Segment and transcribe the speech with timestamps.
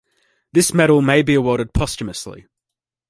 [0.51, 2.47] This medal may be awarded posthumously.